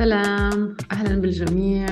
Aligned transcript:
سلام 0.00 0.76
أهلا 0.92 1.20
بالجميع. 1.20 1.86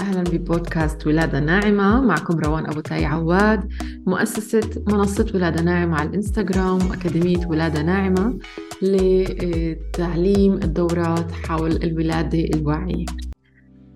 أهلا 0.00 0.22
ببودكاست 0.22 1.06
ولادة 1.06 1.40
ناعمة. 1.40 2.00
معكم 2.00 2.38
روان 2.38 2.66
أبو 2.66 2.80
تاي 2.80 3.04
عواد 3.04 3.72
مؤسسة 4.06 4.82
منصة 4.88 5.26
ولادة 5.34 5.62
ناعمة 5.62 5.96
على 5.96 6.08
الإنستغرام 6.08 6.90
وأكاديمية 6.90 7.46
ولادة 7.46 7.82
ناعمة 7.82 8.38
لتعليم 8.82 10.52
الدورات 10.52 11.32
حول 11.32 11.72
الولادة 11.72 12.38
الواعية. 12.54 12.94
إيه 12.96 13.35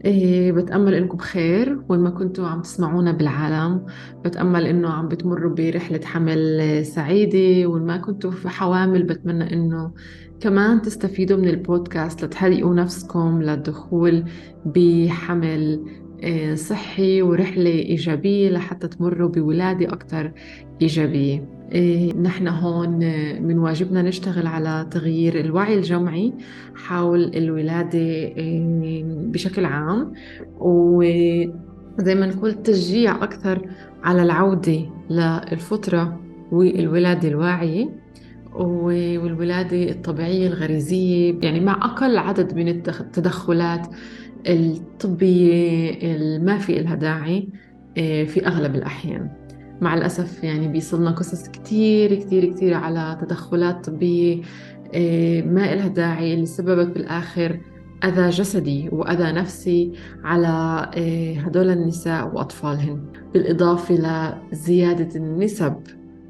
بتأمل 0.04 0.94
إنكم 0.94 1.16
بخير 1.16 1.82
وين 1.88 2.00
ما 2.00 2.10
كنتوا 2.10 2.46
عم 2.46 2.62
تسمعونا 2.62 3.12
بالعالم. 3.12 3.86
بتأمل 4.24 4.66
إنه 4.66 4.88
عم 4.88 5.08
بتمروا 5.08 5.54
برحلة 5.54 6.00
حمل 6.04 6.86
سعيدة 6.86 7.68
وين 7.68 7.82
ما 7.82 7.96
كنتوا 7.96 8.30
في 8.30 8.48
حوامل 8.48 9.02
بتمنى 9.02 9.52
إنه 9.52 9.92
كمان 10.40 10.82
تستفيدوا 10.82 11.36
من 11.36 11.48
البودكاست 11.48 12.24
لتهيئوا 12.24 12.74
نفسكم 12.74 13.42
للدخول 13.42 14.24
بحمل 14.64 15.84
إيه، 16.22 16.54
صحي 16.54 17.22
ورحلة 17.22 17.70
إيجابية 17.70 18.50
لحتى 18.50 18.88
تمروا 18.88 19.28
بولادة 19.28 19.86
أكثر 19.92 20.32
إيجابية. 20.82 21.34
إيه، 21.34 21.59
نحن 22.22 22.48
هون 22.48 22.98
من 23.42 23.58
واجبنا 23.58 24.02
نشتغل 24.02 24.46
على 24.46 24.86
تغيير 24.90 25.40
الوعي 25.40 25.74
الجمعي 25.74 26.32
حول 26.74 27.36
الولادة 27.36 27.98
إيه، 27.98 29.04
بشكل 29.04 29.64
عام. 29.64 30.12
وزي 30.58 32.14
ما 32.14 32.26
نقول 32.26 32.52
تشجيع 32.52 33.24
أكثر 33.24 33.68
على 34.02 34.22
العودة 34.22 34.90
للفطرة 35.10 36.20
والولادة 36.52 37.28
الواعية 37.28 37.88
والولادة 38.54 39.90
الطبيعية 39.90 40.46
الغريزية. 40.46 41.34
يعني 41.42 41.60
مع 41.60 41.72
أقل 41.72 42.18
عدد 42.18 42.54
من 42.54 42.68
التدخلات 42.68 43.86
الطبية 44.48 45.92
ما 46.38 46.58
في 46.58 46.80
إلها 46.80 46.94
داعي 46.94 47.48
إيه، 47.96 48.26
في 48.26 48.46
أغلب 48.46 48.74
الأحيان. 48.74 49.39
مع 49.80 49.94
الأسف 49.94 50.44
يعني 50.44 50.68
بيصلنا 50.68 51.10
قصص 51.10 51.48
كتير 51.48 52.14
كتير 52.14 52.44
كتير 52.44 52.74
على 52.74 53.18
تدخلات 53.20 53.84
طبية 53.90 54.42
إيه، 54.94 55.42
ما 55.42 55.72
إلها 55.72 55.88
داعي 55.88 56.34
اللي 56.34 56.46
سببت 56.46 56.94
بالآخر 56.94 57.60
أذى 58.04 58.28
جسدي 58.30 58.88
وأذى 58.92 59.32
نفسي 59.32 59.92
على 60.24 60.90
إيه، 60.96 61.40
هدول 61.40 61.70
النساء 61.70 62.34
وأطفالهن. 62.34 63.12
بالإضافة 63.34 63.94
لزيادة 64.52 65.16
النسب 65.16 65.74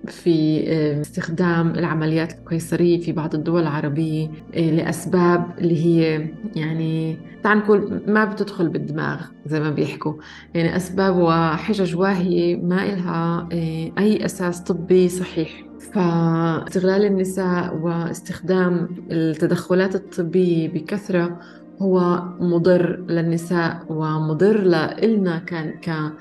في 0.06 0.65
آه، 0.67 1.01
استخدام 1.01 1.70
العمليات 1.70 2.33
القيصرية 2.33 3.01
في 3.01 3.12
بعض 3.12 3.34
الدول 3.34 3.62
العربية 3.62 4.31
آه، 4.55 4.70
لأسباب 4.70 5.51
اللي 5.59 5.84
هي 5.87 6.29
يعني 6.56 7.19
تعال 7.43 7.59
نقول 7.59 8.03
ما 8.06 8.25
بتدخل 8.25 8.69
بالدماغ 8.69 9.21
زي 9.47 9.61
ما 9.61 9.71
بيحكوا. 9.71 10.15
يعني 10.55 10.77
أسباب 10.77 11.17
وحجج 11.17 11.97
واهية 11.97 12.56
ما 12.56 12.83
إلها 12.93 13.48
آه، 13.53 13.93
أي 13.98 14.25
أساس 14.25 14.61
طبي 14.61 15.09
صحيح. 15.09 15.65
فاستغلال 15.93 17.05
النساء 17.05 17.77
واستخدام 17.77 18.89
التدخلات 19.11 19.95
الطبية 19.95 20.69
بكثرة 20.69 21.41
هو 21.83 22.23
مضر 22.41 23.05
للنساء 23.09 23.87
ومضر 23.89 24.61
لنا 25.03 25.39
كان 25.39 25.71
ك 25.71 26.12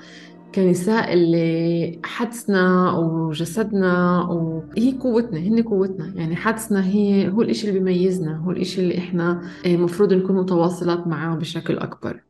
كنساء 0.54 1.12
اللي 1.12 2.00
حدسنا 2.04 2.92
وجسدنا 2.92 4.22
وهي 4.22 4.92
قوتنا 5.00 5.38
هن 5.38 5.62
قوتنا. 5.62 6.12
يعني 6.14 6.36
حدسنا 6.36 6.86
هي 6.86 7.28
هو 7.28 7.42
الإشي 7.42 7.68
اللي 7.68 7.78
بيميزنا 7.78 8.36
هو 8.36 8.50
الإشي 8.50 8.80
اللي 8.80 8.98
إحنا 8.98 9.42
المفروض 9.66 10.12
نكون 10.12 10.36
متواصلات 10.36 11.06
معاه 11.06 11.36
بشكل 11.36 11.78
أكبر. 11.78 12.20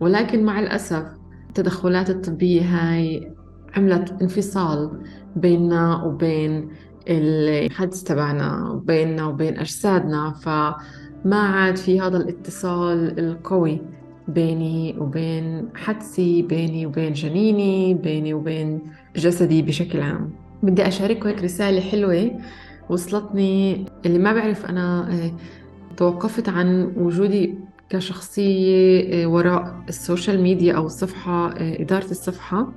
ولكن 0.00 0.44
مع 0.44 0.60
الأسف 0.60 1.04
التدخلات 1.48 2.10
الطبية 2.10 2.62
هاي 2.62 3.32
عملت 3.76 4.22
انفصال 4.22 4.90
بيننا 5.36 6.04
وبين 6.04 6.68
الحدس 7.08 8.04
تبعنا 8.04 8.80
بيننا 8.84 9.26
وبين 9.26 9.58
أجسادنا 9.58 10.30
فما 10.32 11.36
عاد 11.36 11.76
في 11.76 12.00
هذا 12.00 12.16
الاتصال 12.16 13.18
القوي. 13.18 13.80
بيني 14.28 14.94
وبين 14.98 15.68
حدسي 15.74 16.42
بيني 16.42 16.86
وبين 16.86 17.12
جنيني 17.12 17.94
بيني 17.94 18.34
وبين 18.34 18.80
جسدي 19.16 19.62
بشكل 19.62 20.00
عام. 20.00 20.30
بدي 20.62 20.88
أشارككم 20.88 21.28
هيك 21.28 21.42
رسالة 21.42 21.80
حلوة 21.80 22.40
وصلتني 22.88 23.84
اللي 24.06 24.18
ما 24.18 24.32
بعرف 24.32 24.66
أنا 24.66 25.12
آه، 25.12 25.32
توقفت 25.96 26.48
عن 26.48 26.92
وجودي 26.96 27.54
كشخصية 27.90 29.24
آه، 29.24 29.26
وراء 29.26 29.84
ال 29.88 29.96
social 29.96 30.42
media 30.42 30.72
أو 30.74 30.86
الصفحة 30.86 31.48
آه، 31.48 31.82
إدارة 31.82 32.10
الصفحة. 32.10 32.72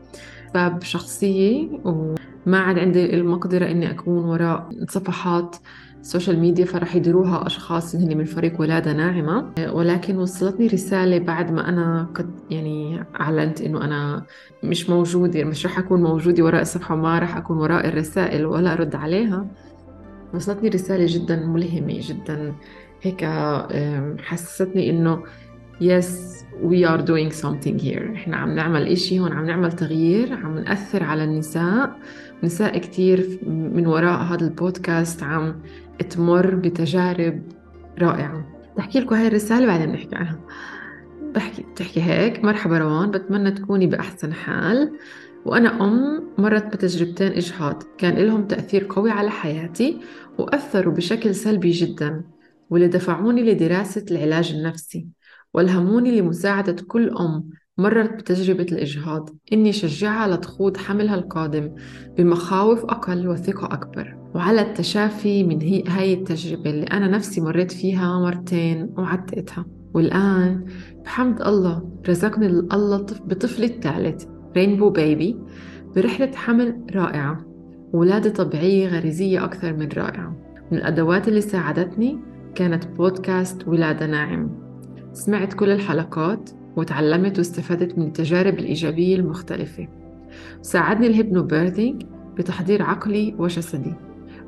لأسباب 0.53 0.83
شخصية 0.83 1.67
وما 1.85 2.57
عاد 2.59 2.79
عندي 2.79 3.13
المقدرة 3.15 3.65
إني 3.71 3.91
أكون 3.91 4.25
وراء 4.25 4.69
صفحات 4.89 5.55
ال 6.01 6.07
social 6.07 6.39
media 6.39 6.65
فرح 6.65 6.95
يديروها 6.95 7.45
أشخاص 7.47 7.95
هن 7.95 8.17
من 8.17 8.25
فريق 8.25 8.61
ولادة 8.61 8.93
ناعمة. 8.93 9.51
ولكن 9.71 10.17
وصلتني 10.17 10.67
رسالة 10.67 11.17
بعد 11.19 11.51
ما 11.51 11.69
أنا 11.69 12.07
قد 12.15 12.29
يعني 12.49 13.03
أعلنت 13.19 13.61
إنه 13.61 13.83
أنا 13.83 14.25
مش 14.63 14.89
موجودة 14.89 15.43
مش 15.43 15.65
رح 15.65 15.79
أكون 15.79 16.03
موجودة 16.03 16.43
وراء 16.43 16.61
الصفحة 16.61 16.95
ما 16.95 17.19
رح 17.19 17.37
أكون 17.37 17.57
وراء 17.57 17.87
الرسائل 17.87 18.45
ولا 18.45 18.73
أرد 18.73 18.95
عليها. 18.95 19.47
وصلتني 20.33 20.69
رسالة 20.69 21.05
جدا 21.07 21.45
ملهمة 21.45 21.99
جدا 22.01 22.55
هيك 23.07 23.25
حسستني 24.21 24.89
إنه 24.89 25.23
yes 25.81 26.37
we 26.63 26.85
are 26.89 27.01
doing 27.01 27.31
something 27.43 27.83
here. 27.83 28.11
إحنا 28.15 28.37
عم 28.37 28.55
نعمل 28.55 28.87
إشي 28.87 29.19
هون 29.19 29.31
عم 29.33 29.45
نعمل 29.45 29.71
تغيير 29.71 30.33
عم 30.33 30.59
نأثر 30.59 31.03
على 31.03 31.23
النساء. 31.23 31.99
نساء 32.43 32.77
كتير 32.77 33.39
من 33.47 33.87
وراء 33.87 34.21
هذا 34.21 34.45
البودكاست 34.45 35.23
عم 35.23 35.55
تمر 36.09 36.55
بتجارب 36.55 37.41
رائعة. 37.99 38.45
بحكي 38.77 38.99
لكم 38.99 39.15
هاي 39.15 39.27
الرسالة 39.27 39.65
بعدين 39.65 39.91
بنحكي 39.91 40.15
عنها. 40.15 40.39
بحكي 41.35 41.63
بتحكي 41.63 42.01
هيك. 42.01 42.43
مرحبا 42.43 42.77
روان 42.77 43.11
بتمنى 43.11 43.51
تكوني 43.51 43.87
بأحسن 43.87 44.33
حال. 44.33 44.91
وأنا 45.45 45.85
أم 45.85 46.23
مرت 46.37 46.75
بتجربتين 46.75 47.31
إجهاض. 47.31 47.83
كان 47.97 48.15
لهم 48.15 48.47
تأثير 48.47 48.87
قوي 48.89 49.11
على 49.11 49.29
حياتي 49.29 49.99
وأثروا 50.37 50.93
بشكل 50.93 51.35
سلبي 51.35 51.71
جدا. 51.71 52.21
واللي 52.69 52.87
دفعوني 52.87 53.41
لدراسة 53.43 54.05
العلاج 54.11 54.51
النفسي 54.51 55.07
والهموني 55.53 56.21
لمساعدة 56.21 56.75
كل 56.87 57.09
أم 57.09 57.49
مرت 57.77 58.13
بتجربة 58.13 58.63
الإجهاض. 58.63 59.29
إني 59.53 59.73
شجعها 59.73 60.27
لتخوض 60.27 60.77
حملها 60.77 61.15
القادم 61.15 61.75
بمخاوف 62.17 62.83
أقل 62.83 63.27
وثقة 63.27 63.73
أكبر. 63.73 64.17
وعلى 64.35 64.61
التشافي 64.61 65.43
من 65.43 65.61
هي 65.61 65.83
هاي 65.87 66.13
التجربة 66.13 66.69
اللي 66.69 66.85
أنا 66.85 67.07
نفسي 67.07 67.41
مريت 67.41 67.71
فيها 67.71 68.19
مرتين 68.19 68.89
وعديتها. 68.97 69.65
والآن 69.93 70.65
بحمد 71.03 71.41
الله 71.41 71.89
رزقني 72.09 72.47
الله 72.47 72.97
بطفلي 72.97 73.65
الثالث 73.65 74.25
rainbow 74.55 74.89
baby 74.89 75.37
برحلة 75.95 76.31
حمل 76.35 76.85
رائعة. 76.95 77.45
ولادة 77.93 78.29
طبيعية 78.29 78.87
غريزية 78.87 79.45
أكثر 79.45 79.73
من 79.73 79.87
رائعة. 79.87 80.35
من 80.71 80.77
الأدوات 80.77 81.27
اللي 81.27 81.41
ساعدتني 81.41 82.19
كانت 82.57 82.87
بودكاست 82.87 83.67
ولادة 83.67 84.05
ناعمة. 84.05 84.49
سمعت 85.13 85.53
كل 85.53 85.69
الحلقات 85.69 86.49
وتعلمت 86.75 87.37
واستفدت 87.37 87.97
من 87.97 88.05
التجارب 88.07 88.59
الإيجابية 88.59 89.15
المختلفة. 89.15 89.87
ساعدني 90.61 91.07
ال 91.07 91.43
hypnobirthing 91.43 92.03
بتحضير 92.37 92.83
عقلي 92.83 93.35
وجسدي 93.37 93.93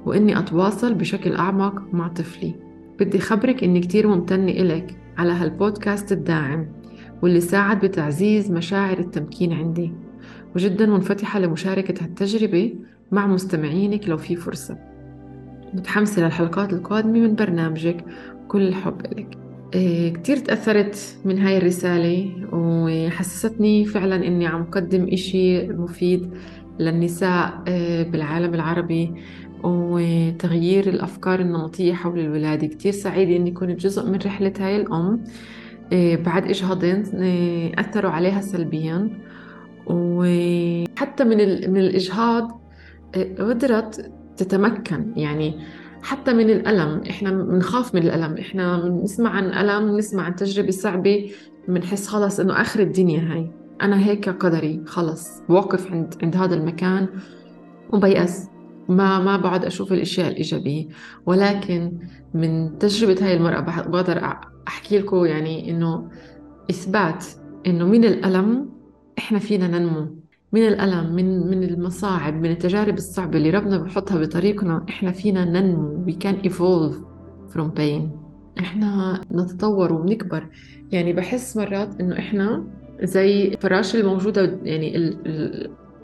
وإني 0.05 0.39
أتواصل 0.39 0.93
بشكل 0.93 1.35
أعمق 1.35 1.93
مع 1.93 2.07
طفلي. 2.07 2.55
بدي 2.99 3.19
خبرك 3.19 3.63
إني 3.63 3.79
كتير 3.79 4.07
ممتنة 4.07 4.51
إلك 4.51 4.97
على 5.17 5.31
هالبودكاست 5.31 6.11
الداعم 6.11 6.67
واللي 7.21 7.41
ساعد 7.41 7.85
بتعزيز 7.85 8.51
مشاعر 8.51 8.99
التمكين 8.99 9.53
عندي. 9.53 9.93
وجدا 10.55 10.85
منفتحة 10.85 11.39
لمشاركة 11.39 12.03
هالتجربة 12.03 12.75
مع 13.11 13.27
مستمعينك 13.27 14.09
لو 14.09 14.17
في 14.17 14.35
فرصة. 14.35 14.77
متحمسة 15.73 16.25
للحلقات 16.25 16.73
القادمة 16.73 17.19
من 17.19 17.35
برنامجك. 17.35 18.05
كل 18.47 18.67
الحب 18.67 19.05
إلك 19.05 19.37
إيه، 19.73 20.13
كتير 20.13 20.37
تأثرت 20.37 21.17
من 21.25 21.39
هاي 21.39 21.57
الرسالة 21.57 22.31
وحسستني 22.51 23.85
فعلا 23.85 24.27
إني 24.27 24.47
عم 24.47 24.63
قدم 24.63 25.07
إشي 25.07 25.67
مفيد 25.67 26.33
للنساء 26.79 27.63
إيه، 27.67 28.03
بالعالم 28.03 28.53
العربي 28.53 29.13
وتغيير 29.63 30.89
الأفكار 30.89 31.39
النمطية 31.39 31.93
حول 31.93 32.19
الولادة. 32.19 32.67
كتير 32.67 32.91
سعيدة 32.91 33.35
إني 33.35 33.51
كنت 33.51 33.79
جزء 33.79 34.09
من 34.09 34.19
رحلة 34.25 34.53
هاي 34.59 34.75
الأم. 34.75 35.23
إيه، 35.91 36.23
بعد 36.23 36.47
إجهاضين 36.47 37.03
أثروا 37.79 38.11
عليها 38.11 38.41
سلبيا. 38.41 39.09
وحتى 39.87 41.23
من 41.23 41.37
من 41.71 41.77
الإجهاض 41.77 42.61
قدرت 43.39 44.11
تتمكن. 44.39 45.13
يعني 45.15 45.59
حتى 46.01 46.33
من 46.33 46.49
الألم 46.49 47.01
إحنا 47.09 47.31
بنخاف 47.31 47.95
من 47.95 48.01
الألم. 48.01 48.37
إحنا 48.37 48.89
بنسمع 48.89 49.29
عن 49.29 49.45
ألم 49.45 49.97
نسمع 49.97 50.23
عن 50.23 50.35
تجربة 50.35 50.71
صعبة 50.71 51.31
بنحس 51.67 52.07
خلص 52.07 52.39
إنه 52.39 52.61
آخر 52.61 52.79
الدنيا 52.79 53.33
هاي. 53.33 53.51
أنا 53.81 54.05
هيك 54.05 54.29
قدري 54.29 54.81
خلص. 54.85 55.41
بوقف 55.49 55.91
عند 55.91 56.13
عند 56.23 56.35
هذا 56.35 56.55
المكان 56.55 57.07
وبيأس. 57.93 58.47
ما 58.89 59.19
ما 59.19 59.37
بعد 59.37 59.65
أشوف 59.65 59.93
الأشياء 59.93 60.27
الإيجابية. 60.27 60.87
ولكن 61.25 61.99
من 62.33 62.77
تجربة 62.77 63.25
هاي 63.25 63.37
المرأة 63.37 63.59
بقدر 63.61 64.37
أحكي 64.67 64.99
لكم 64.99 65.25
يعني 65.25 65.71
إنه 65.71 66.09
إثبات 66.69 67.25
إنه 67.67 67.85
من 67.85 68.05
الألم 68.05 68.69
إحنا 69.17 69.39
فينا 69.39 69.67
ننمو. 69.67 70.18
من 70.51 70.67
الألم 70.67 71.15
من 71.15 71.47
من 71.47 71.63
المصاعب 71.63 72.33
من 72.33 72.51
التجارب 72.51 72.97
الصعبة 72.97 73.37
اللي 73.37 73.49
ربنا 73.49 73.77
بحطها 73.77 74.19
بطريقنا 74.19 74.85
إحنا 74.89 75.11
فينا 75.11 75.45
ننمو. 75.45 76.05
We 76.07 76.13
can 76.13 76.49
evolve 76.49 76.95
from 77.53 77.69
pain. 77.79 78.01
إحنا 78.59 79.21
نتطور 79.31 79.93
ونكبر. 79.93 80.47
يعني 80.91 81.13
بحس 81.13 81.57
مرات 81.57 81.99
إنه 82.01 82.19
إحنا 82.19 82.63
زي 83.03 83.47
الفراشة 83.47 83.99
الموجودة 83.99 84.59
يعني 84.63 85.17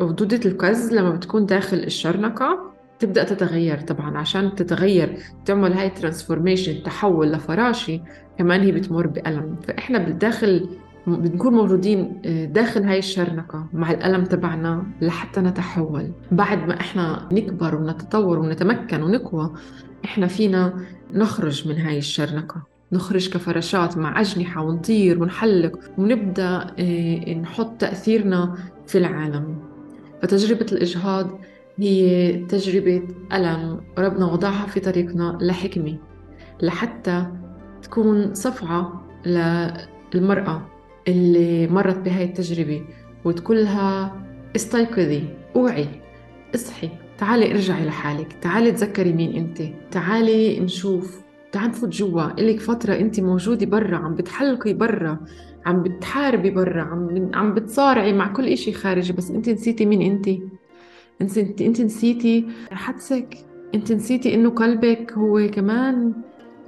دودة 0.01 0.39
القز 0.45 0.93
لما 0.93 1.09
بتكون 1.09 1.45
داخل 1.45 1.77
الشرنقة 1.77 2.71
تبدأ 2.99 3.23
تتغير 3.23 3.79
طبعا 3.81 4.17
عشان 4.17 4.55
تتغير 4.55 5.17
تعمل 5.45 5.73
هاي 5.73 5.89
transformation 5.89 6.83
تحول 6.83 7.31
لفراشة 7.31 8.01
كمان 8.37 8.61
هي 8.61 8.71
بتمر 8.71 9.07
بألم. 9.07 9.55
فإحنا 9.67 9.97
بالداخل 9.97 10.69
بنكون 11.07 11.53
موجودين 11.53 12.21
آه، 12.25 12.45
داخل 12.45 12.83
هاي 12.83 12.99
الشرنقة 12.99 13.67
مع 13.73 13.91
الألم 13.91 14.23
تبعنا 14.23 14.83
لحتى 15.01 15.41
نتحول. 15.41 16.11
بعد 16.31 16.67
ما 16.67 16.79
إحنا 16.79 17.29
نكبر 17.31 17.75
ونتطور 17.75 18.39
ونتمكن 18.39 19.03
ونقوى 19.03 19.53
إحنا 20.05 20.27
فينا 20.27 20.73
نخرج 21.13 21.67
من 21.67 21.77
هاي 21.77 21.97
الشرنقة. 21.97 22.61
نخرج 22.91 23.29
كفراشات 23.29 23.97
مع 23.97 24.21
أجنحة 24.21 24.61
ونطير 24.63 25.21
ونحلق 25.21 25.79
ونبدأ 25.97 26.67
آه، 26.79 27.33
نحط 27.33 27.81
تأثيرنا 27.81 28.55
في 28.87 28.97
العالم. 28.97 29.57
فتجربة 30.21 30.65
الإجهاض 30.71 31.39
هي 31.77 32.33
تجربة 32.45 33.03
ألم 33.33 33.81
ربنا 33.97 34.25
وضعها 34.25 34.65
في 34.67 34.79
طريقنا 34.79 35.37
لحكمة 35.41 35.97
لحتى 36.61 37.25
تكون 37.81 38.33
صفعة 38.33 39.05
للمرأة. 39.25 40.74
اللي 41.07 41.67
مرت 41.67 41.97
بهاي 41.97 42.23
التجربة 42.23 42.81
وتقول 43.25 43.57
لها 43.63 44.21
استيقظي 44.55 45.23
أوعي 45.55 45.87
اصحي 46.55 46.89
تعالي 47.17 47.51
ارجعي 47.51 47.85
لحالك 47.85 48.33
تعالي 48.41 48.71
تذكري 48.71 49.13
مين 49.13 49.35
أنت 49.35 49.61
تعالي 49.91 50.59
نشوف 50.59 51.21
تعالي 51.51 51.67
نفوت 51.69 51.89
جوا 51.89 52.39
إلك 52.41 52.59
فترة 52.59 52.93
أنت 52.93 53.19
موجودة 53.19 53.65
برا 53.65 53.97
عم 53.97 54.15
بتحلقي 54.15 54.73
برا 54.73 55.19
عم 55.65 55.83
بتحاربي 55.83 56.49
برا 56.49 56.81
عم 56.81 57.31
عم 57.33 57.53
بتصارعي 57.53 58.13
مع 58.13 58.27
كل 58.27 58.47
إشي 58.47 58.73
خارجي 58.73 59.13
بس 59.13 59.31
أنت 59.31 59.49
نسيتي 59.49 59.85
مين 59.85 60.01
أنت. 60.01 60.29
انت 61.21 61.61
أنت 61.61 61.81
نسيتي 61.81 62.47
حدسك 62.71 63.37
أنت 63.75 63.91
نسيتي 63.91 64.33
إنه 64.33 64.49
قلبك 64.49 65.13
هو 65.13 65.47
كمان 65.47 66.13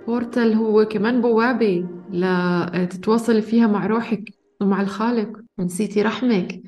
بورتال 0.08 0.54
هو 0.54 0.86
كمان 0.86 1.22
بوابة. 1.22 1.86
لتتواصلي 2.12 3.42
فيها 3.42 3.68
مع 3.68 3.88
روحك 3.88 4.24
ومع 4.62 4.82
الخالق 4.82 5.30
نسيتي 5.60 6.02
رحمك 6.02 6.62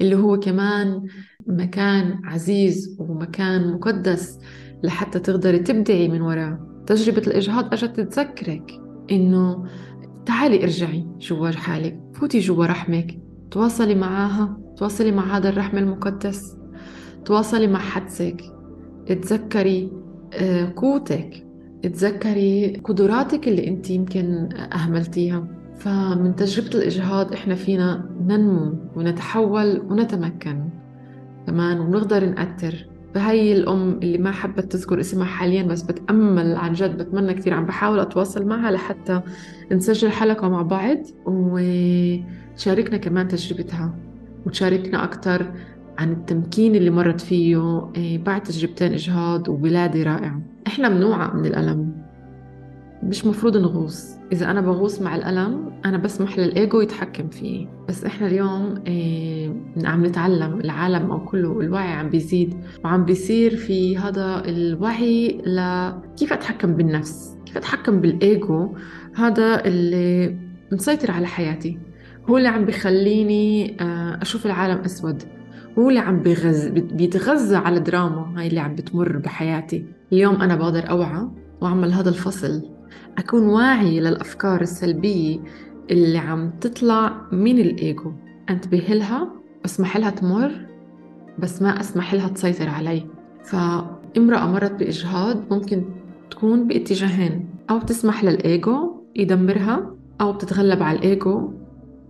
اللي 0.00 0.16
هو 0.16 0.38
كمان 0.38 1.06
مكان 1.46 2.20
عزيز 2.24 2.96
ومكان 3.00 3.72
مقدس 3.72 4.38
لحتى 4.84 5.18
تقدري 5.18 5.58
تبدعي 5.58 6.08
من 6.08 6.20
وراه. 6.20 6.84
تجربة 6.86 7.22
الإجهاض 7.26 7.72
أجت 7.72 8.00
تذكرك 8.00 8.80
إنه 9.10 9.64
تعالي 10.26 10.62
ارجعي 10.64 11.06
جوا 11.20 11.50
حالك 11.50 12.00
فوتي 12.14 12.38
جوا 12.38 12.66
رحمك. 12.66 13.18
تواصلي 13.50 13.94
معاها 13.94 14.60
تواصلي 14.76 15.12
مع 15.12 15.36
هذا 15.36 15.48
الرحم 15.48 15.78
المقدس. 15.78 16.56
تواصلي 17.24 17.66
مع 17.66 17.78
حدسك. 17.78 18.42
تذكري 19.06 19.92
آه، 20.32 20.72
قوتك. 20.76 21.45
تذكري 21.82 22.76
قدراتك 22.84 23.48
اللي 23.48 23.68
انت 23.68 23.90
يمكن 23.90 24.48
أهملتيها. 24.72 25.46
فمن 25.78 26.36
تجربة 26.36 26.68
الإجهاض 26.78 27.32
إحنا 27.32 27.54
فينا 27.54 28.10
ننمو 28.20 28.74
ونتحول 28.96 29.80
ونتمكن 29.80 30.68
كمان 31.46 31.80
ونقدر 31.80 32.24
نأثر. 32.26 32.86
فهي 33.14 33.52
الأم 33.52 33.98
اللي 34.02 34.18
ما 34.18 34.30
حبت 34.30 34.72
تذكر 34.72 35.00
اسمها 35.00 35.26
حاليا 35.26 35.62
بس 35.62 35.82
بتأمل 35.82 36.56
عن 36.56 36.72
جد 36.72 36.96
بتمنى 36.96 37.34
كثير 37.34 37.54
عم 37.54 37.66
بحاول 37.66 38.00
أتواصل 38.00 38.46
معها 38.46 38.70
لحتى 38.70 39.20
نسجل 39.72 40.10
حلقة 40.10 40.48
مع 40.48 40.62
بعض 40.62 40.98
وتشاركنا 41.26 42.96
كمان 42.96 43.28
تجربتها 43.28 43.94
وتشاركنا 44.46 45.04
أكثر 45.04 45.52
عن 45.98 46.12
التمكين 46.12 46.74
اللي 46.74 46.90
مرت 46.90 47.20
فيه 47.20 47.56
آه، 47.96 48.16
بعد 48.16 48.42
تجربتين 48.42 48.92
إجهاض 48.92 49.48
وولادة 49.48 50.02
رائعة. 50.02 50.40
إحنا 50.66 50.88
منوعة 50.88 51.36
من 51.36 51.46
الألم. 51.46 51.92
مش 53.02 53.26
مفروض 53.26 53.56
نغوص. 53.56 54.16
إذا 54.32 54.50
أنا 54.50 54.60
بغوص 54.60 55.02
مع 55.02 55.16
الألم 55.16 55.72
أنا 55.84 55.98
بسمح 55.98 56.38
للإيجو 56.38 56.80
يتحكم 56.80 57.28
فيه. 57.28 57.66
بس 57.88 58.04
إحنا 58.04 58.26
اليوم 58.26 58.82
إيه 58.86 59.52
عم 59.84 60.06
نتعلم. 60.06 60.60
العالم 60.60 61.10
أو 61.10 61.24
كله 61.24 61.60
الوعي 61.60 61.92
عم 61.92 62.10
بيزيد. 62.10 62.54
وعم 62.84 63.04
بيصير 63.04 63.56
في 63.56 63.98
هذا 63.98 64.42
الوعي 64.46 65.42
لكيف 65.46 66.32
أتحكم 66.32 66.74
بالنفس؟ 66.74 67.36
كيف 67.46 67.56
أتحكم 67.56 68.00
بالإيجو؟ 68.00 68.74
هذا 69.14 69.64
اللي 69.64 70.36
مسيطر 70.72 71.10
على 71.10 71.26
حياتي. 71.26 71.78
هو 72.30 72.36
اللي 72.36 72.48
عم 72.48 72.64
بخليني 72.64 73.76
آه، 73.80 74.18
أشوف 74.22 74.46
العالم 74.46 74.78
أسود. 74.78 75.22
هو 75.78 75.88
اللي 75.88 76.00
عم 76.00 76.20
بيغز 76.20 76.66
بيتغذى 76.68 77.56
على 77.56 77.76
الدراما 77.76 78.40
هاي 78.40 78.46
اللي 78.46 78.60
عم 78.60 78.74
بتمر 78.74 79.16
بحياتي. 79.16 79.84
اليوم 80.12 80.34
أنا 80.34 80.56
بقدر 80.56 80.90
أوعى 80.90 81.28
وأعمل 81.60 81.92
هذا 81.92 82.08
الفصل. 82.08 82.62
أكون 83.18 83.46
واعي 83.46 84.00
للأفكار 84.00 84.60
السلبية 84.60 85.38
اللي 85.90 86.18
عم 86.18 86.50
تطلع 86.60 87.22
من 87.32 87.58
الإيجو. 87.58 88.12
أنتبه 88.50 88.78
لها 88.88 89.32
أسمح 89.64 89.96
لها 89.96 90.10
تمر 90.10 90.52
بس 91.38 91.62
ما 91.62 91.80
أسمح 91.80 92.14
لها 92.14 92.28
تسيطر 92.28 92.68
علي. 92.68 93.06
فامرأة 93.44 94.46
مرت 94.46 94.72
بإجهاض 94.72 95.52
ممكن 95.52 95.84
تكون 96.30 96.66
باتجاهين. 96.66 97.48
أو 97.70 97.78
تسمح 97.78 98.24
للإيجو 98.24 99.04
يدمرها 99.16 99.94
أو 100.20 100.32
بتتغلب 100.32 100.82
على 100.82 100.98
الإيجو 100.98 101.52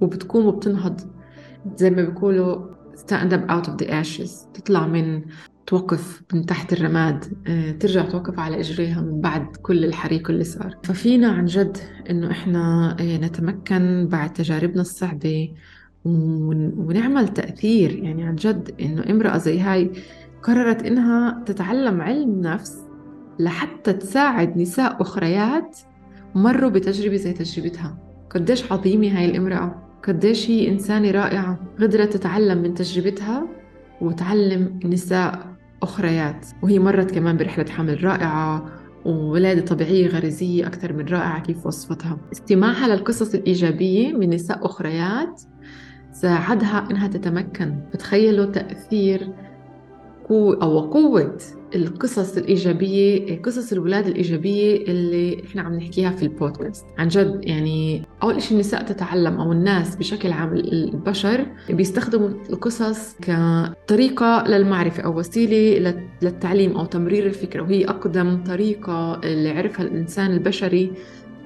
وبتقوم 0.00 0.46
وبتنهض. 0.46 1.00
زي 1.76 1.90
ما 1.90 2.02
بيقولوا 2.02 2.75
stand 2.96 3.32
up 3.32 3.50
out 3.50 3.68
of 3.68 3.76
the 3.82 3.88
ashes 3.90 4.52
تطلع 4.54 4.86
من 4.86 5.22
توقف 5.66 6.22
من 6.34 6.46
تحت 6.46 6.72
الرماد. 6.72 7.24
آه، 7.46 7.70
ترجع 7.70 8.04
توقف 8.04 8.38
على 8.38 8.60
إجريها 8.60 9.00
من 9.00 9.20
بعد 9.20 9.56
كل 9.56 9.84
الحريق 9.84 10.30
اللي 10.30 10.44
صار. 10.44 10.76
ففينا 10.84 11.28
عن 11.28 11.44
جد 11.44 11.78
إنه 12.10 12.30
إحنا 12.30 12.96
آه، 13.00 13.16
نتمكن 13.16 14.08
بعد 14.10 14.32
تجاربنا 14.32 14.80
الصعبة 14.80 15.54
ونعمل 16.04 17.28
تأثير. 17.28 17.96
يعني 18.04 18.24
عن 18.24 18.34
جد 18.34 18.74
إنه 18.80 19.04
امرأة 19.10 19.38
زي 19.38 19.60
هاي 19.60 19.90
قررت 20.42 20.82
إنها 20.82 21.42
تتعلم 21.46 22.00
علم 22.00 22.40
نفس 22.40 22.78
لحتى 23.38 23.92
تساعد 23.92 24.58
نساء 24.58 25.02
أخريات 25.02 25.78
مروا 26.34 26.70
بتجربة 26.70 27.16
زي 27.16 27.32
تجربتها. 27.32 27.98
قديش 28.30 28.72
عظيمة 28.72 29.18
هاي 29.18 29.24
الامرأة. 29.30 29.85
قديش 30.04 30.50
هي 30.50 30.68
إنسانة 30.68 31.10
رائعة 31.10 31.58
قدرت 31.80 32.12
تتعلم 32.12 32.62
من 32.62 32.74
تجربتها 32.74 33.48
وتعلم 34.00 34.80
نساء 34.84 35.56
أخريات. 35.82 36.46
وهي 36.62 36.78
مرت 36.78 37.10
كمان 37.10 37.36
برحلة 37.36 37.70
حمل 37.70 38.04
رائعة 38.04 38.66
وولادة 39.04 39.60
طبيعية 39.60 40.08
غريزية 40.08 40.66
أكثر 40.66 40.92
من 40.92 41.04
رائعة 41.04 41.42
كيف 41.42 41.66
وصفتها. 41.66 42.18
استماعها 42.32 42.88
للقصص 42.88 43.34
الإيجابية 43.34 44.12
من 44.12 44.30
نساء 44.30 44.66
أخريات 44.66 45.42
ساعدها 46.12 46.88
إنها 46.90 47.08
تتمكن. 47.08 47.80
فتخيلوا 47.92 48.46
تأثير 48.46 49.32
أو 50.30 50.80
قوة 50.80 51.38
القصص 51.74 52.36
الإيجابية 52.36 53.42
قصص 53.42 53.72
الولاد 53.72 54.06
الإيجابية 54.06 54.76
اللي 54.76 55.42
إحنا 55.44 55.62
عم 55.62 55.74
نحكيها 55.74 56.10
في 56.10 56.22
البودكاست. 56.22 56.86
عن 56.98 57.08
جد 57.08 57.40
يعني 57.42 58.02
أول 58.22 58.42
شيء 58.42 58.52
النساء 58.52 58.82
تتعلم 58.82 59.40
أو 59.40 59.52
الناس 59.52 59.96
بشكل 59.96 60.32
عام 60.32 60.52
البشر 60.56 61.46
بيستخدموا 61.70 62.28
القصص 62.50 63.16
كطريقة 63.22 64.44
للمعرفة 64.48 65.02
أو 65.02 65.18
وسيلة 65.18 66.00
للتعليم 66.22 66.76
أو 66.76 66.84
تمرير 66.84 67.26
الفكرة 67.26 67.62
وهي 67.62 67.84
أقدم 67.84 68.44
طريقة 68.44 69.20
اللي 69.24 69.50
عرفها 69.50 69.86
الإنسان 69.86 70.30
البشري 70.32 70.92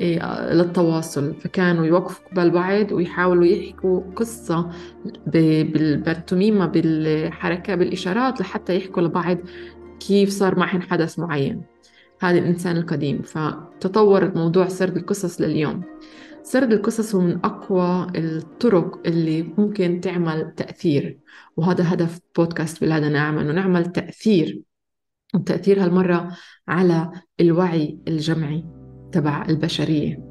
إيه، 0.00 0.52
للتواصل. 0.52 1.34
فكانوا 1.34 1.86
يوقفوا 1.86 2.26
قبل 2.32 2.50
بعض 2.50 2.92
ويحاولوا 2.92 3.44
يحكوا 3.44 4.00
قصة 4.16 4.70
بالبنتوميما 5.26 6.66
بالحركة 6.66 7.74
بالإشارات 7.74 8.40
لحتى 8.40 8.76
يحكوا 8.76 9.02
لبعض 9.02 9.38
كيف 10.00 10.30
صار 10.30 10.59
معهم 10.59 10.80
حدث 10.80 11.19
معين. 11.19 11.62
هذا 12.21 12.38
الإنسان 12.38 12.76
القديم. 12.76 13.23
فتطور 13.23 14.35
موضوع 14.35 14.69
سرد 14.69 14.97
القصص 14.97 15.40
لليوم. 15.40 15.83
سرد 16.42 16.73
القصص 16.73 17.14
هو 17.14 17.21
من 17.21 17.40
أقوى 17.45 18.07
الطرق 18.16 19.00
اللي 19.07 19.42
ممكن 19.42 20.00
تعمل 20.00 20.54
تأثير. 20.57 21.19
وهذا 21.57 21.92
هدف 21.92 22.21
بودكاست 22.37 22.83
ولادة 22.83 23.09
ناعمة 23.09 23.40
إنه 23.40 23.52
نعمل 23.52 23.92
تأثير. 23.92 24.62
التأثير 25.35 25.85
هالمرة 25.85 26.37
على 26.69 27.11
الوعي 27.40 27.99
الجمعي 28.09 28.64
تبع 29.12 29.47
البشرية. 29.49 30.30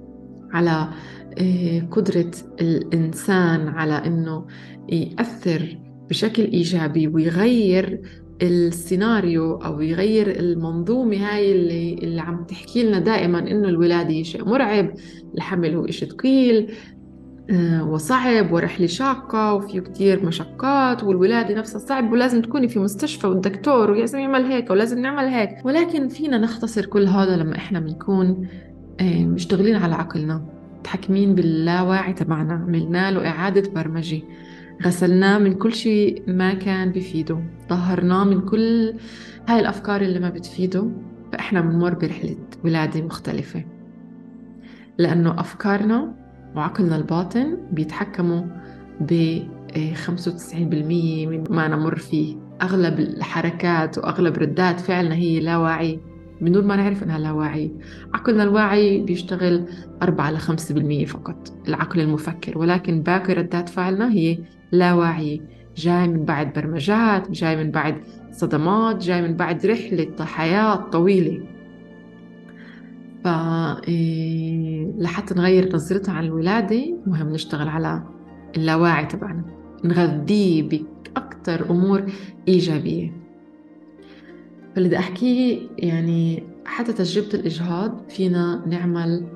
على 0.52 0.90
آه، 1.38 1.80
قدرة 1.80 2.32
الإنسان 2.62 3.68
على 3.68 3.94
إنه 3.94 4.48
يأثر 4.90 5.80
بشكل 6.10 6.44
إيجابي 6.44 7.08
ويغير 7.08 8.02
السيناريو 8.42 9.56
أو 9.56 9.82
يغير 9.82 10.40
المنظومة 10.40 11.18
هاي 11.18 11.52
اللي, 11.52 11.94
اللي 11.94 12.22
عم 12.22 12.44
تحكي 12.44 12.84
لنا 12.84 13.00
دائما 13.00 13.40
إنه 13.40 13.70
الولادة 13.70 14.24
شيء 14.24 14.46
مرعب 14.46 14.94
الحمل 15.36 15.76
هو 15.76 15.88
شيء 15.88 16.10
ثقيل 16.10 16.72
آه، 17.50 17.90
وصعب 17.90 18.52
ورحلة 18.52 18.88
شاقة 18.88 19.54
وفيه 19.54 19.80
كتير 19.80 20.26
مشقات 20.26 21.04
والولادة 21.04 21.56
نفسها 21.56 21.80
صعب 21.80 22.12
ولازم 22.12 22.42
تكوني 22.42 22.68
في 22.68 22.80
مستشفى 22.80 23.28
والدكتور 23.28 23.92
ولازم 23.92 24.20
يعمل 24.20 24.46
هيك 24.46 24.70
ولازم 24.70 25.00
نعمل 25.00 25.24
هيك. 25.24 25.50
ولكن 25.66 26.08
فينا 26.08 26.38
نختصر 26.38 26.86
كل 26.86 27.08
هذا 27.08 27.38
لما 27.38 27.56
إحنا 27.56 27.80
بنكون 27.80 28.48
آه، 29.00 29.26
مشتغلين 29.26 29.76
على 29.76 29.96
عقلنا 29.96 30.42
متحكمين 30.80 31.36
باللاواعي 31.36 32.14
تبعنا 32.14 32.54
عملنا 32.54 33.12
له 33.12 33.28
إعادة 33.28 33.72
برمجة. 33.72 34.22
غسلناه 34.86 35.38
من 35.38 35.54
كل 35.54 35.74
شيء 35.74 36.24
ما 36.28 36.54
كان 36.54 36.92
بفيده 36.92 37.44
طهرناه 37.70 38.24
من 38.24 38.42
كل 38.42 38.94
هاي 39.48 39.60
الأفكار 39.60 40.02
اللي 40.02 40.20
ما 40.20 40.30
بتفيده 40.30 40.92
فإحنا 41.34 41.62
بنمر 41.62 41.94
برحلة 41.94 42.38
ولادة 42.64 43.02
مختلفة. 43.02 43.64
لأنه 44.98 45.40
أفكارنا 45.40 46.16
وعقلنا 46.56 46.96
الباطن 46.96 47.58
بيتحكموا 47.72 48.44
ب 49.02 49.40
95% 49.94 50.56
من 51.28 51.44
ما 51.50 51.68
نمر 51.68 51.96
فيه. 51.98 52.38
أغلب 52.62 53.00
الحركات 53.00 53.98
وأغلب 53.98 54.38
ردات 54.38 54.80
فعلنا 54.80 55.16
هي 55.16 55.40
لا 55.40 55.58
واعي. 55.58 56.00
من 56.42 56.52
دون 56.52 56.68
ما 56.68 56.76
نعرف 56.76 57.04
إنها 57.04 57.20
لا 57.20 57.32
واعي 57.32 57.72
عقلنا 58.14 58.44
الواعي 58.44 59.02
بيشتغل 59.02 59.66
4 60.04 60.32
ل 60.32 60.40
5% 60.40 61.06
فقط 61.06 61.54
العقل 61.68 62.00
المفكر. 62.00 62.58
ولكن 62.58 63.02
باقي 63.02 63.34
ردات 63.34 63.70
فعلنا 63.70 64.12
هي 64.12 64.38
لا 64.72 64.94
واعي 64.94 65.42
جاي 65.78 66.08
من 66.08 66.26
بعد 66.26 66.54
برمجات 66.54 67.32
جاي 67.32 67.56
من 67.64 67.72
بعد 67.72 67.96
صدمات 68.32 68.98
جاي 68.98 69.22
من 69.22 69.36
بعد 69.36 69.66
رحلة 69.66 70.26
حياة 70.26 70.76
طويلة. 70.76 71.44
ف 73.24 73.28
إيه، 73.88 74.92
لحتى 74.98 75.34
نغير 75.34 75.76
نظرتنا 75.76 76.16
عن 76.16 76.24
الولادة 76.24 76.98
مهم 77.08 77.30
نشتغل 77.30 77.68
على 77.68 78.04
اللاواعي 78.58 79.06
تبعنا. 79.06 79.44
نغذيه 79.84 80.70
بأكثر 80.70 81.70
أمور 81.70 82.04
إيجابية. 82.48 83.19
فاللي 84.80 84.90
بدي 84.90 85.00
أحكيه 85.00 85.60
يعني 85.78 86.44
حتى 86.66 86.94
تجربة 86.94 87.34
الإجهاض 87.34 88.10
فينا 88.10 88.64
نعمل 88.68 89.28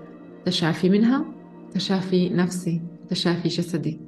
تشافي 0.45 0.89
منها 0.89 1.25
تشافي 1.73 2.29
نفسي 2.29 2.81
تشافي 3.09 3.47
جسدي 3.47 3.99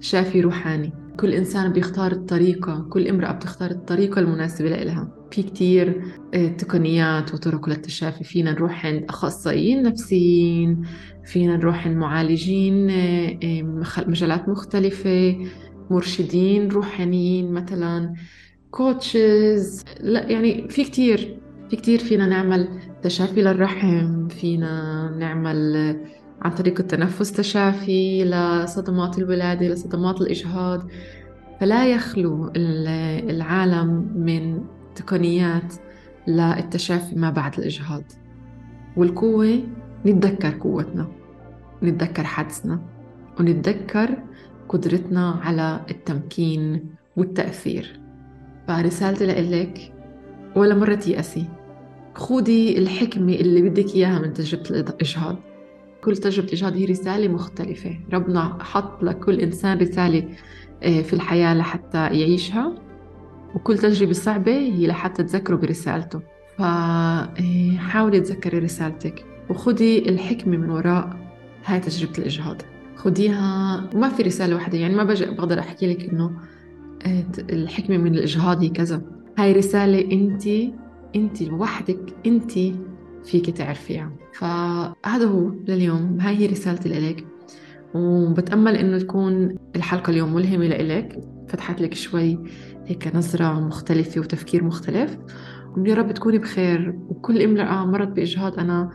تشافي 0.00 0.40
روحاني. 0.40 0.92
كل 1.16 1.32
إنسان 1.32 1.72
بيختار 1.72 2.12
الطريقة 2.12 2.86
كل 2.90 3.08
امرأة 3.08 3.32
بتختار 3.32 3.70
الطريقة 3.70 4.18
المناسبة 4.18 4.68
لها 4.68 5.12
في 5.30 5.42
كتير 5.42 6.02
آه، 6.34 6.48
تقنيات 6.48 7.34
وطرق 7.34 7.68
للتشافي. 7.68 8.24
فينا 8.24 8.52
نروح 8.52 8.86
عند 8.86 9.04
أخصائيين 9.08 9.82
نفسيين 9.82 10.82
فينا 11.24 11.56
نروح 11.56 11.86
عند 11.86 11.96
معالجين 11.96 12.90
آه، 12.90 13.38
آه، 13.44 13.62
مجالات 14.06 14.48
مختلفة 14.48 15.38
مرشدين 15.90 16.68
روحانيين 16.68 17.52
مثلا. 17.52 18.14
كوتشز 18.70 19.84
لا 20.00 20.30
يعني 20.30 20.68
في 20.68 20.84
كتير 20.84 21.38
في 21.70 21.76
كتير 21.76 21.98
فينا 21.98 22.26
نعمل 22.26 22.68
تشافي 23.02 23.42
للرحم 23.42 24.28
فينا 24.28 25.14
نعمل 25.18 25.76
عن 26.42 26.50
طريق 26.50 26.80
التنفس 26.80 27.32
تشافي 27.32 28.24
لصدمات 28.24 29.18
الولادة 29.18 29.68
لصدمات 29.68 30.20
الإجهاض. 30.20 30.90
فلا 31.60 31.86
يخلو 31.86 32.52
العالم 32.56 34.12
من 34.16 34.60
تقنيات 34.94 35.74
للتشافي 36.26 37.16
ما 37.16 37.30
بعد 37.30 37.58
الإجهاض. 37.58 38.02
والقوة 38.96 39.62
نتذكر 40.06 40.58
قوتنا 40.60 41.08
نتذكر 41.82 42.24
حدسنا 42.24 42.80
ونتذكر 43.40 44.22
قدرتنا 44.68 45.30
على 45.30 45.80
التمكين 45.90 46.86
والتأثير. 47.16 47.99
فرسالتي 48.70 49.26
لإلك 49.26 49.92
ولا 50.56 50.74
مرة 50.74 50.94
تيأسي. 50.94 51.44
خودي 52.14 52.78
الحكمة 52.78 53.32
اللي 53.32 53.62
بدك 53.62 53.94
إياها 53.94 54.18
من 54.18 54.32
تجربة 54.32 54.70
الإجهاض. 54.70 55.36
كل 56.04 56.16
تجربة 56.16 56.52
إجهاض 56.52 56.76
هي 56.76 56.84
رسالة 56.84 57.28
مختلفة. 57.28 58.00
ربنا 58.12 58.58
حط 58.60 59.02
لكل 59.02 59.40
إنسان 59.40 59.78
رسالة 59.78 60.28
آه، 60.82 61.02
في 61.02 61.12
الحياة 61.12 61.54
لحتى 61.54 61.98
يعيشها. 61.98 62.74
وكل 63.54 63.78
تجربة 63.78 64.12
صعبة 64.12 64.52
هي 64.52 64.86
لحتى 64.86 65.22
تذكره 65.22 65.56
برسالته. 65.56 66.20
فحاولي 66.58 68.18
آه، 68.18 68.20
تذكري 68.20 68.58
رسالتك 68.58 69.24
وخدي 69.48 70.08
الحكمة 70.08 70.56
من 70.56 70.70
وراء 70.70 71.16
هاي 71.66 71.80
تجربة 71.80 72.18
الإجهاض. 72.18 72.62
خديها 72.96 73.84
وما 73.94 74.08
في 74.08 74.22
رسالة 74.22 74.54
واحدة 74.54 74.78
يعني 74.78 74.94
ما 74.94 75.04
بقدر 75.04 75.58
أحكي 75.58 75.86
لك 75.86 76.08
إنه 76.08 76.30
آه، 77.06 77.24
الحكمة 77.50 77.96
من 77.96 78.14
الإجهاض 78.14 78.62
هي 78.62 78.68
كذا. 78.68 79.02
هاي 79.38 79.52
رسالة 79.52 80.12
أنت 80.12 80.46
أنت 81.16 81.42
لوحدك 81.42 82.16
أنت 82.26 82.52
فيك 83.24 83.50
تعرفيها. 83.50 84.12
فهذا 84.32 85.24
هو 85.24 85.50
لليوم. 85.68 86.20
هاي 86.20 86.36
هي 86.36 86.46
رسالتي 86.46 86.88
لإلك. 86.88 87.26
وبتأمل 87.94 88.76
إنه 88.76 88.98
تكون 88.98 89.56
الحلقة 89.76 90.10
اليوم 90.10 90.34
ملهمة 90.34 90.66
لإلك. 90.66 91.20
فتحت 91.48 91.80
لك 91.80 91.94
شوي 91.94 92.38
هيك 92.86 93.16
نظرة 93.16 93.60
مختلفة 93.60 94.20
وتفكير 94.20 94.64
مختلف. 94.64 95.18
ويا 95.76 95.94
رب 95.94 96.12
تكوني 96.12 96.38
بخير. 96.38 96.98
وكل 97.08 97.42
امرأة 97.42 97.86
مرت 97.86 98.08
بإجهاض 98.08 98.58
أنا 98.58 98.90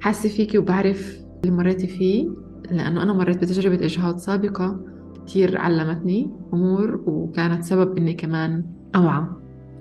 حاسة 0.00 0.28
فيكي 0.28 0.58
وبعرف 0.58 1.18
اللي 1.44 1.56
مريتي 1.56 1.86
فيه. 1.86 2.28
لأنه 2.70 3.02
أنا 3.02 3.12
مريت 3.12 3.38
بتجربة 3.38 3.84
إجهاض 3.84 4.16
سابقة. 4.18 4.80
كتير 5.28 5.58
علمتني 5.58 6.30
أمور 6.54 7.02
وكانت 7.06 7.64
سبب 7.64 7.98
إني 7.98 8.14
كمان 8.14 8.64
أوعى 8.96 9.24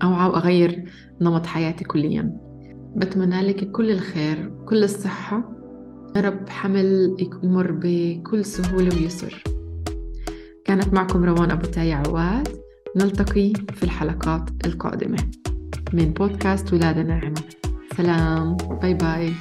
أوعى 0.04 0.30
وأغير 0.30 0.86
نمط 1.22 1.46
حياتي 1.46 1.84
كلياً. 1.84 2.38
بتمنى 2.96 3.42
لك 3.42 3.72
كل 3.72 3.92
الخير 3.92 4.52
كل 4.66 4.84
الصحة. 4.84 5.52
يا 6.16 6.22
رب 6.22 6.50
حمل 6.50 7.18
يمر 7.44 7.72
بكل 7.72 8.46
سهولة 8.46 8.96
ويسر. 8.96 9.44
كانت 10.66 10.94
معكم 10.94 11.24
روان 11.24 11.52
أبو 11.52 11.66
تاي 11.66 11.94
عواد. 11.94 12.48
نلتقي 12.96 13.54
في 13.54 13.84
الحلقات 13.84 14.50
القادمة 14.66 15.18
من 15.94 16.14
بودكاست 16.14 16.74
ولادة 16.74 17.04
ناعمة. 17.04 17.44
سلام. 17.98 18.58
bye 18.82 18.94
bye. 18.94 19.34